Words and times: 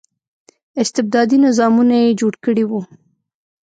استبدادي 0.81 1.37
نظامونه 1.45 1.95
یې 2.03 2.17
جوړ 2.19 2.33
کړي 2.45 2.63
وو. 2.67 2.81